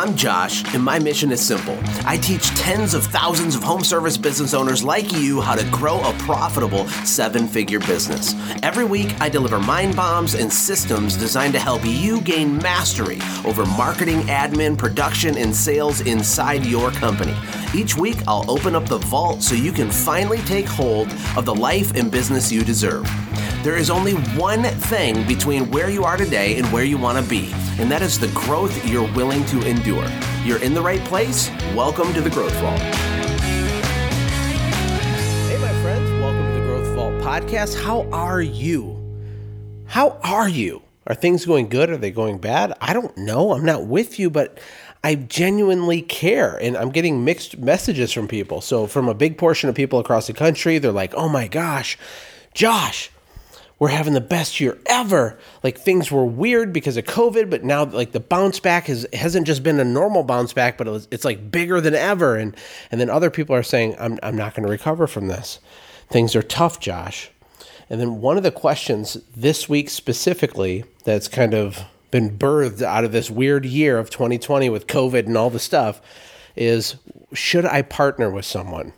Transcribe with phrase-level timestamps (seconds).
[0.00, 1.76] I'm Josh, and my mission is simple.
[2.06, 6.00] I teach tens of thousands of home service business owners like you how to grow
[6.00, 8.34] a profitable seven figure business.
[8.62, 13.66] Every week, I deliver mind bombs and systems designed to help you gain mastery over
[13.66, 17.34] marketing, admin, production, and sales inside your company.
[17.74, 21.54] Each week, I'll open up the vault so you can finally take hold of the
[21.54, 23.04] life and business you deserve.
[23.62, 27.30] There is only one thing between where you are today and where you want to
[27.30, 30.08] be, and that is the growth you're willing to endure.
[30.46, 31.50] You're in the right place.
[31.74, 32.80] Welcome to the Growth Vault.
[35.50, 37.78] Hey, my friends, welcome to the Growth Vault podcast.
[37.78, 38.98] How are you?
[39.84, 40.80] How are you?
[41.06, 41.90] Are things going good?
[41.90, 42.72] Are they going bad?
[42.80, 43.52] I don't know.
[43.52, 44.58] I'm not with you, but
[45.04, 48.62] I genuinely care and I'm getting mixed messages from people.
[48.62, 51.98] So, from a big portion of people across the country, they're like, oh my gosh,
[52.54, 53.10] Josh,
[53.80, 55.38] we're having the best year ever.
[55.64, 59.46] Like things were weird because of COVID, but now like the bounce back has hasn't
[59.46, 62.36] just been a normal bounce back, but it was, it's like bigger than ever.
[62.36, 62.54] And
[62.92, 65.58] and then other people are saying, I'm I'm not going to recover from this.
[66.10, 67.30] Things are tough, Josh.
[67.88, 73.04] And then one of the questions this week specifically that's kind of been birthed out
[73.04, 76.02] of this weird year of 2020 with COVID and all the stuff
[76.54, 76.96] is
[77.32, 78.92] should I partner with someone?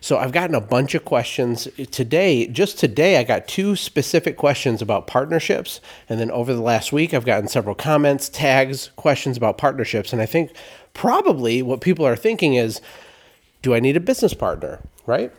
[0.00, 2.46] So I've gotten a bunch of questions today.
[2.46, 5.80] Just today, I got two specific questions about partnerships.
[6.08, 10.12] And then over the last week, I've gotten several comments, tags, questions about partnerships.
[10.12, 10.52] And I think
[10.94, 12.80] probably what people are thinking is
[13.62, 14.80] do I need a business partner?
[15.06, 15.32] Right?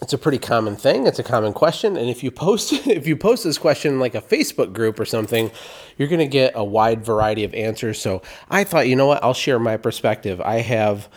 [0.00, 1.06] it's a pretty common thing.
[1.06, 4.14] It's a common question, and if you post if you post this question in like
[4.14, 5.50] a Facebook group or something,
[5.96, 8.00] you're going to get a wide variety of answers.
[8.00, 10.40] So I thought, you know what, I'll share my perspective.
[10.40, 11.08] I have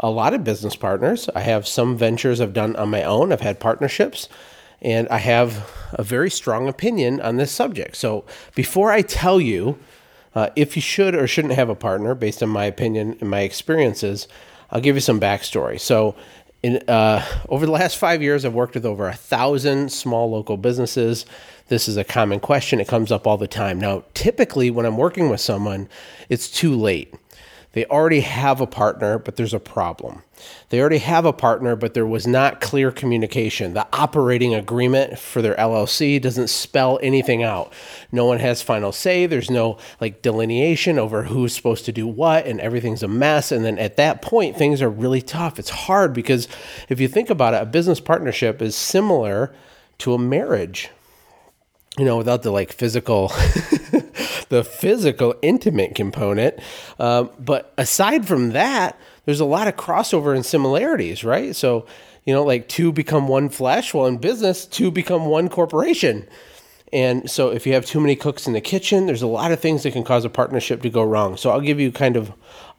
[0.00, 1.28] a lot of business partners.
[1.34, 4.28] I have some ventures I've done on my own, I've had partnerships,
[4.82, 7.96] and I have a very strong opinion on this subject.
[7.96, 9.78] So before I tell you
[10.34, 13.40] uh, if you should or shouldn't have a partner, based on my opinion and my
[13.40, 14.28] experiences,
[14.70, 15.80] I'll give you some backstory.
[15.80, 16.14] So,
[16.62, 20.58] in, uh, over the last five years, I've worked with over a thousand small local
[20.58, 21.24] businesses.
[21.68, 22.80] This is a common question.
[22.80, 23.80] It comes up all the time.
[23.80, 25.88] Now, typically, when I'm working with someone,
[26.28, 27.14] it's too late.
[27.72, 30.22] They already have a partner, but there's a problem.
[30.70, 33.74] They already have a partner, but there was not clear communication.
[33.74, 37.72] The operating agreement for their LLC doesn't spell anything out.
[38.10, 39.26] No one has final say.
[39.26, 43.52] There's no like delineation over who's supposed to do what, and everything's a mess.
[43.52, 45.58] And then at that point, things are really tough.
[45.58, 46.48] It's hard because
[46.88, 49.54] if you think about it, a business partnership is similar
[49.98, 50.90] to a marriage
[51.98, 53.28] you know, without the like physical,
[54.50, 56.58] the physical intimate component.
[56.98, 61.56] Um, but aside from that, there's a lot of crossover and similarities, right?
[61.56, 61.86] So,
[62.24, 63.94] you know, like two become one flesh.
[63.94, 66.28] Well, in business, two become one corporation.
[66.92, 69.60] And so, if you have too many cooks in the kitchen, there's a lot of
[69.60, 71.36] things that can cause a partnership to go wrong.
[71.36, 72.32] So, I'll give you kind of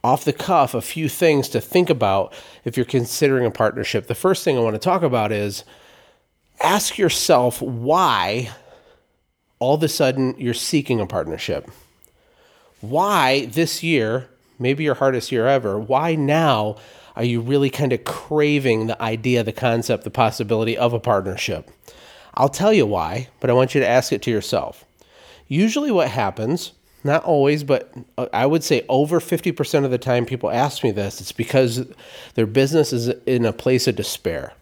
[0.04, 2.34] off the cuff a few things to think about
[2.66, 4.08] if you're considering a partnership.
[4.08, 5.64] The first thing I want to talk about is
[6.62, 8.52] ask yourself why
[9.62, 11.70] all of a sudden you're seeking a partnership.
[12.82, 14.28] Why this year,
[14.60, 16.78] maybe your hardest year ever, why now
[17.16, 21.70] are you really kind of craving the idea, the concept, the possibility of a partnership?
[22.34, 24.84] I'll tell you why, but I want you to ask it to yourself.
[25.48, 26.72] Usually, what happens,
[27.04, 30.90] not always, but uh, I would say over 50% of the time people ask me
[30.90, 31.86] this, it's because
[32.34, 34.54] their business is in a place of despair.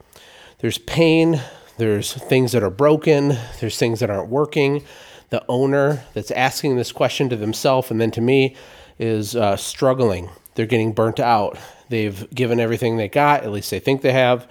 [0.57, 1.41] There's pain,
[1.79, 4.84] there's things that are broken, there's things that aren't working.
[5.29, 8.56] The owner that's asking this question to themselves and then to me
[8.97, 10.29] is uh, struggling.
[10.56, 11.57] They're getting burnt out.
[11.88, 14.47] They've given everything they got, at least they think they have,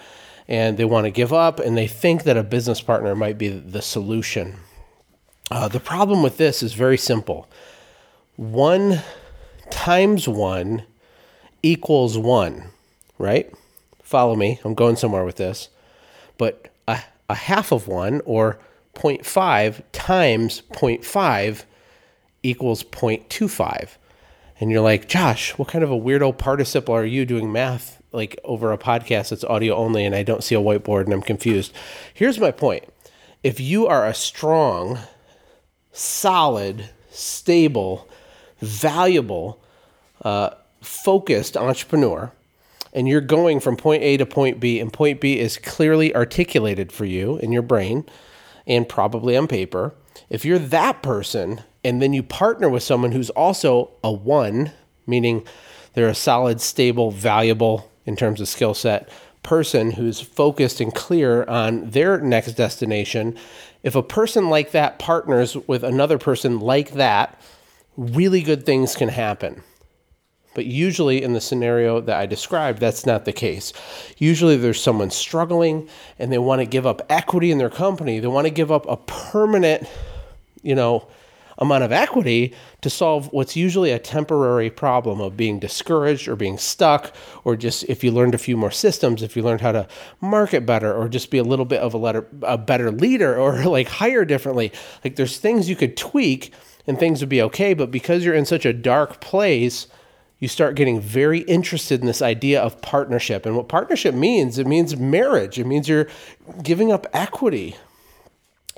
[0.49, 3.49] and they want to give up, and they think that a business partner might be
[3.49, 4.57] the solution.
[5.51, 7.49] Uh, the problem with this is very simple
[8.37, 9.03] one
[9.71, 10.85] times one
[11.63, 12.71] equals one,
[13.19, 13.53] right?
[14.03, 14.61] Follow me.
[14.65, 15.69] I'm going somewhere with this.
[16.39, 16.69] But
[17.29, 18.59] a half of one or
[18.95, 21.65] 0.5 times 0.5
[22.43, 23.91] equals 0.25.
[24.61, 28.41] And you're like, Josh, what kind of a weirdo participle are you doing math like
[28.45, 31.73] over a podcast that's audio only and I don't see a whiteboard and I'm confused?
[32.13, 32.85] Here's my point.
[33.45, 34.99] If you are a strong,
[35.93, 38.09] solid, stable,
[38.61, 39.63] valuable,
[40.23, 42.33] uh, focused entrepreneur,
[42.99, 46.91] and you're going from point A to point B, and point B is clearly articulated
[46.91, 48.05] for you in your brain
[48.67, 49.95] and probably on paper,
[50.29, 54.73] if you're that person and then you partner with someone who's also a one,
[55.07, 55.47] meaning
[55.95, 59.09] they're a solid, stable, valuable in terms of skill set
[59.45, 63.39] person who's focused and clear on their next destination,
[63.85, 67.41] if a person like that partners with another person like that,
[67.97, 69.63] really good things can happen.
[70.55, 73.73] But usually, in the scenario that I described, that's not the case.
[74.17, 78.19] Usually, there's someone struggling and they want to give up equity in their company.
[78.19, 79.89] They want to give up a permanent,
[80.63, 81.07] you know,
[81.59, 86.57] amount of equity to solve what's usually a temporary problem of being discouraged or being
[86.57, 87.13] stuck,
[87.45, 89.87] or just if you learned a few more systems, if you learned how to
[90.21, 93.65] market better, or just be a little bit of a, letter, a better leader, or
[93.65, 94.73] like hire differently.
[95.05, 96.53] Like there's things you could tweak
[96.87, 99.89] and things would be okay, but because you're in such a dark place,
[100.39, 103.45] you start getting very interested in this idea of partnership.
[103.45, 105.59] And what partnership means, it means marriage.
[105.59, 106.09] It means you're
[106.63, 107.77] giving up equity,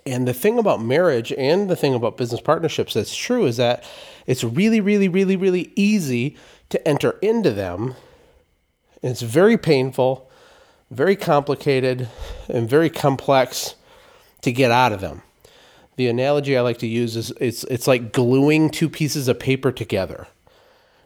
[0.06, 3.84] and the thing about marriage and the thing about business partnerships that's true is that
[4.26, 6.36] it's really, really, really, really easy
[6.70, 7.94] to enter into them.
[9.02, 10.30] And it's very painful,
[10.90, 12.08] very complicated,
[12.48, 13.74] and very complex
[14.42, 15.22] to get out of them.
[15.96, 19.70] The analogy I like to use is it's, it's like gluing two pieces of paper
[19.70, 20.28] together.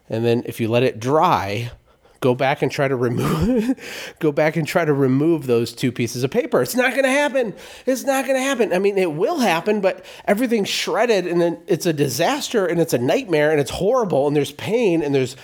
[0.09, 1.71] And then if you let it dry,
[2.19, 3.75] go back and try to remove
[4.19, 6.61] go back and try to remove those two pieces of paper.
[6.61, 7.53] It's not going to happen.
[7.85, 8.73] It's not going to happen.
[8.73, 12.93] I mean, it will happen, but everything's shredded and then it's a disaster and it's
[12.93, 15.35] a nightmare and it's horrible and there's pain and there's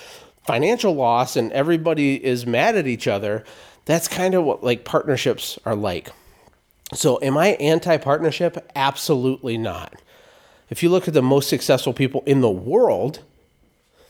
[0.46, 3.44] financial loss and everybody is mad at each other.
[3.86, 6.12] That's kind of what like partnerships are like.
[6.94, 8.58] So, am I anti partnership?
[8.75, 10.02] Absolutely not.
[10.69, 13.24] If you look at the most successful people in the world,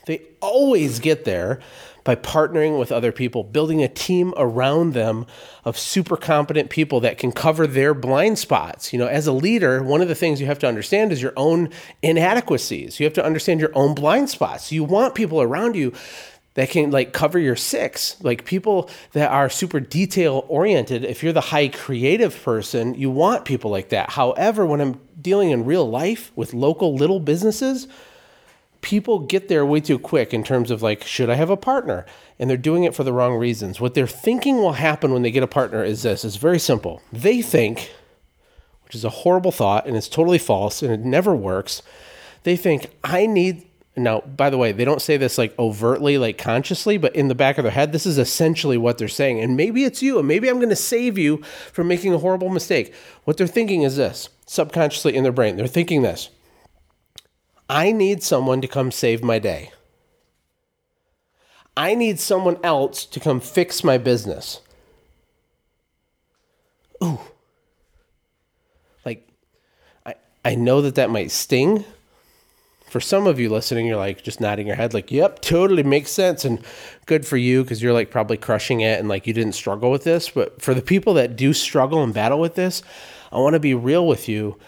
[0.06, 1.60] they always get there
[2.04, 5.26] by partnering with other people, building a team around them
[5.64, 8.92] of super competent people that can cover their blind spots.
[8.92, 11.32] You know, as a leader, one of the things you have to understand is your
[11.36, 11.70] own
[12.02, 12.98] inadequacies.
[12.98, 14.72] You have to understand your own blind spots.
[14.72, 15.92] You want people around you
[16.54, 21.32] that can like cover your six like people that are super detail oriented if you're
[21.32, 25.88] the high creative person you want people like that however when i'm dealing in real
[25.88, 27.88] life with local little businesses
[28.82, 32.04] people get there way too quick in terms of like, should I have a partner?
[32.38, 33.80] And they're doing it for the wrong reasons.
[33.80, 37.00] What they're thinking will happen when they get a partner is this it's very simple.
[37.12, 37.92] They think,
[38.84, 41.82] which is a horrible thought and it's totally false and it never works,
[42.42, 43.66] they think, I need.
[43.94, 47.34] Now, by the way, they don't say this like overtly, like consciously, but in the
[47.34, 49.38] back of their head, this is essentially what they're saying.
[49.40, 51.42] And maybe it's you, and maybe I'm going to save you
[51.72, 52.94] from making a horrible mistake.
[53.24, 55.56] What they're thinking is this subconsciously in their brain.
[55.56, 56.30] They're thinking this
[57.72, 59.72] I need someone to come save my day.
[61.74, 64.60] I need someone else to come fix my business.
[67.02, 67.18] Ooh.
[69.06, 69.26] Like,
[70.04, 71.86] I, I know that that might sting.
[72.90, 76.10] For some of you listening, you're like just nodding your head, like, yep, totally makes
[76.10, 76.44] sense.
[76.44, 76.62] And
[77.06, 80.04] good for you because you're like probably crushing it and like you didn't struggle with
[80.04, 80.28] this.
[80.28, 82.82] But for the people that do struggle and battle with this,
[83.32, 84.58] I want to be real with you.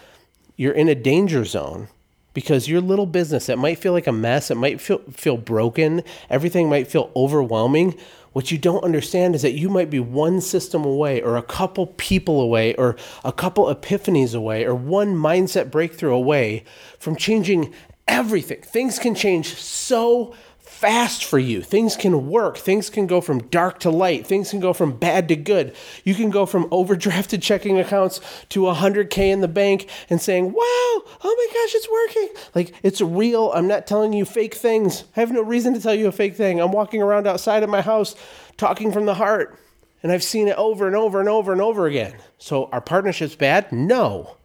[0.57, 1.89] You're in a danger zone
[2.35, 6.03] because your little business it might feel like a mess it might feel feel broken
[6.29, 7.97] everything might feel overwhelming.
[8.33, 11.87] What you don't understand is that you might be one system away or a couple
[11.87, 16.65] people away or a couple epiphanies away or one mindset breakthrough away
[16.99, 17.73] from changing
[18.09, 18.61] everything.
[18.61, 21.61] Things can change so fast for you.
[21.61, 22.57] Things can work.
[22.57, 24.25] Things can go from dark to light.
[24.27, 25.75] Things can go from bad to good.
[26.03, 28.19] You can go from overdrafted checking accounts
[28.49, 32.49] to 100K in the bank and saying, wow, oh my gosh, it's working.
[32.55, 33.51] Like it's real.
[33.53, 35.05] I'm not telling you fake things.
[35.15, 36.59] I have no reason to tell you a fake thing.
[36.59, 38.15] I'm walking around outside of my house
[38.57, 39.57] talking from the heart.
[40.03, 42.15] And I've seen it over and over and over and over again.
[42.37, 43.71] So are partnerships bad?
[43.71, 44.37] No.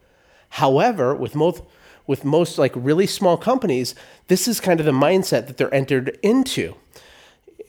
[0.51, 1.63] However, with most
[2.07, 3.95] with most like really small companies,
[4.27, 6.75] this is kind of the mindset that they're entered into.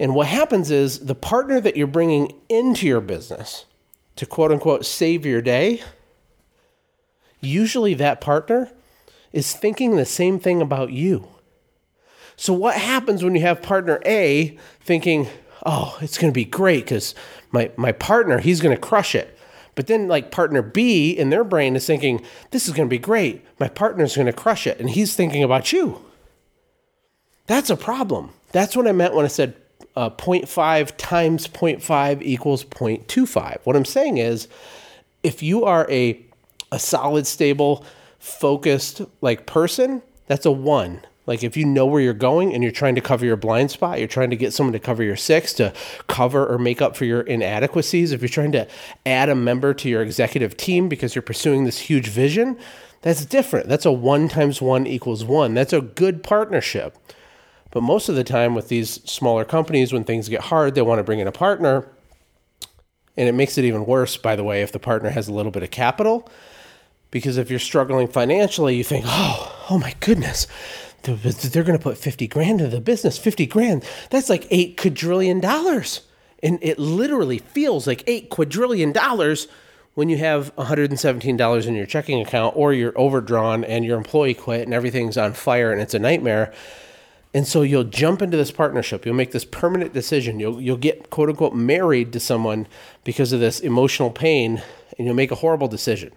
[0.00, 3.66] And what happens is the partner that you're bringing into your business
[4.16, 5.82] to quote unquote save your day,
[7.40, 8.70] usually that partner
[9.32, 11.28] is thinking the same thing about you.
[12.36, 15.28] So, what happens when you have partner A thinking,
[15.64, 17.14] oh, it's going to be great because
[17.50, 19.38] my, my partner, he's going to crush it.
[19.74, 22.98] But then, like partner B in their brain is thinking, this is going to be
[22.98, 23.44] great.
[23.58, 24.78] My partner's going to crush it.
[24.78, 26.04] And he's thinking about you.
[27.46, 28.30] That's a problem.
[28.52, 29.54] That's what I meant when I said
[29.96, 33.58] uh, 0.5 times 0.5 equals 0.25.
[33.64, 34.48] What I'm saying is,
[35.22, 36.20] if you are a,
[36.70, 37.84] a solid, stable,
[38.18, 41.02] focused like person, that's a one.
[41.26, 43.98] Like if you know where you're going and you're trying to cover your blind spot,
[43.98, 45.72] you're trying to get someone to cover your six to
[46.08, 48.12] cover or make up for your inadequacies.
[48.12, 48.66] If you're trying to
[49.06, 52.58] add a member to your executive team because you're pursuing this huge vision,
[53.02, 53.68] that's different.
[53.68, 55.54] That's a one times one equals one.
[55.54, 56.96] That's a good partnership.
[57.70, 60.98] But most of the time with these smaller companies, when things get hard, they want
[60.98, 61.88] to bring in a partner.
[63.16, 65.52] And it makes it even worse, by the way, if the partner has a little
[65.52, 66.30] bit of capital.
[67.10, 70.46] Because if you're struggling financially, you think, oh, oh my goodness,
[71.02, 73.18] they're going to put 50 grand into the business.
[73.18, 76.02] 50 grand that's like 8 quadrillion dollars.
[76.42, 79.48] And it literally feels like 8 quadrillion dollars
[79.94, 84.62] when you have $117 in your checking account or you're overdrawn and your employee quit
[84.62, 86.52] and everything's on fire and it's a nightmare.
[87.34, 89.06] And so you'll jump into this partnership.
[89.06, 90.38] You'll make this permanent decision.
[90.40, 92.66] You'll, you'll get quote unquote married to someone
[93.04, 94.62] because of this emotional pain
[94.98, 96.12] and you'll make a horrible decision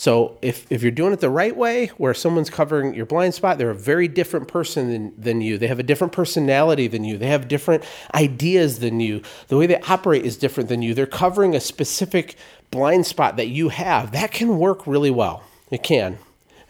[0.00, 3.58] so if, if you're doing it the right way, where someone's covering your blind spot,
[3.58, 5.58] they're a very different person than, than you.
[5.58, 7.18] They have a different personality than you.
[7.18, 9.20] They have different ideas than you.
[9.48, 10.94] The way they operate is different than you.
[10.94, 12.36] They're covering a specific
[12.70, 14.12] blind spot that you have.
[14.12, 15.44] That can work really well.
[15.70, 16.16] It can.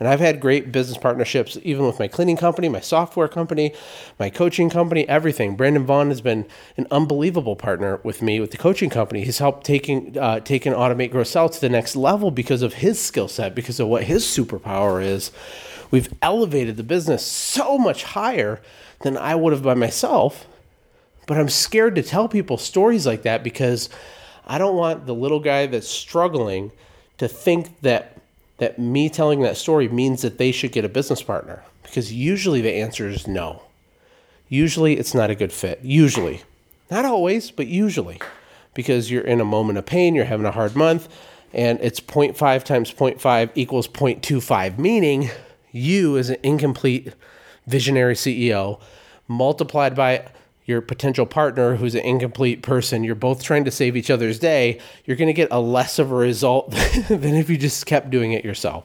[0.01, 3.75] And I've had great business partnerships, even with my cleaning company, my software company,
[4.19, 5.57] my coaching company, everything.
[5.57, 6.47] Brandon Vaughn has been
[6.79, 9.23] an unbelievable partner with me with the coaching company.
[9.25, 12.99] He's helped taking uh, taking Automate Grow Sell to the next level because of his
[12.99, 15.31] skill set, because of what his superpower is.
[15.91, 18.63] We've elevated the business so much higher
[19.03, 20.47] than I would have by myself.
[21.27, 23.91] But I'm scared to tell people stories like that because
[24.47, 26.73] I don't want the little guy that's struggling
[27.19, 28.20] to think that
[28.61, 32.61] that me telling that story means that they should get a business partner because usually
[32.61, 33.63] the answer is no.
[34.49, 35.81] Usually it's not a good fit.
[35.83, 36.43] Usually.
[36.91, 38.21] Not always, but usually.
[38.75, 41.09] Because you're in a moment of pain, you're having a hard month,
[41.55, 45.31] and it's 0.5 times 0.5 equals 0.25, meaning
[45.73, 47.15] you, as an incomplete
[47.67, 48.79] visionary CEO,
[49.27, 50.29] multiplied by
[50.71, 54.81] your potential partner who's an incomplete person, you're both trying to save each other's day,
[55.05, 56.71] you're going to get a less of a result
[57.09, 58.85] than if you just kept doing it yourself.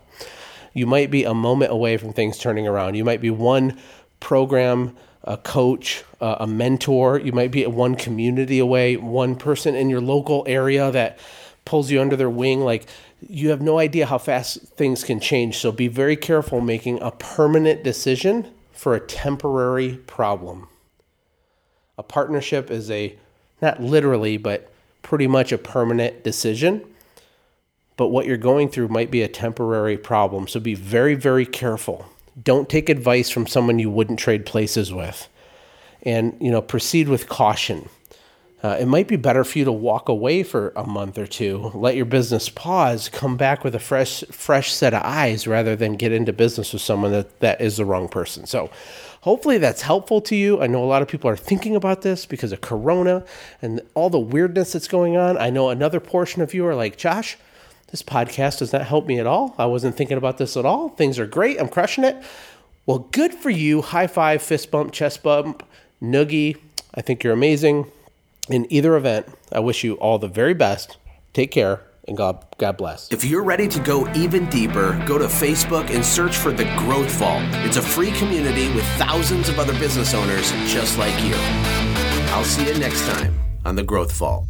[0.73, 2.95] You might be a moment away from things turning around.
[2.95, 3.79] You might be one
[4.19, 7.19] program, a coach, a mentor.
[7.19, 11.19] You might be one community away, one person in your local area that
[11.63, 12.61] pulls you under their wing.
[12.61, 12.87] Like
[13.21, 15.57] you have no idea how fast things can change.
[15.59, 20.67] So be very careful making a permanent decision for a temporary problem.
[21.97, 23.17] A partnership is a,
[23.61, 24.71] not literally, but
[25.01, 26.83] pretty much a permanent decision.
[27.97, 30.47] But what you're going through might be a temporary problem.
[30.47, 32.05] So be very, very careful.
[32.41, 35.29] Don't take advice from someone you wouldn't trade places with.
[36.03, 37.89] And, you know, proceed with caution.
[38.65, 41.69] Uh, it might be better for you to walk away for a month or two,
[41.75, 45.95] let your business pause, come back with a fresh, fresh set of eyes rather than
[45.95, 48.47] get into business with someone that, that is the wrong person.
[48.47, 48.71] So,
[49.21, 50.59] hopefully, that's helpful to you.
[50.63, 53.23] I know a lot of people are thinking about this because of Corona
[53.61, 55.37] and all the weirdness that's going on.
[55.37, 57.37] I know another portion of you are like, Josh,
[57.91, 59.53] this podcast does not help me at all.
[59.59, 60.89] I wasn't thinking about this at all.
[60.89, 61.59] Things are great.
[61.59, 62.17] I'm crushing it.
[62.87, 63.83] Well, good for you.
[63.83, 65.61] High five, fist bump, chest bump,
[66.01, 66.57] noogie.
[66.95, 67.91] I think you're amazing.
[68.49, 70.97] In either event, I wish you all the very best.
[71.33, 73.11] Take care and God, God bless.
[73.11, 77.11] If you're ready to go even deeper, go to Facebook and search for The Growth
[77.13, 77.43] Vault.
[77.65, 81.33] It's a free community with thousands of other business owners just like you.
[82.33, 84.45] I'll see you next time on The Growth Vault.